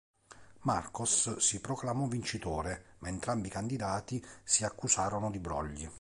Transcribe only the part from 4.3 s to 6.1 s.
si accusarono di brogli.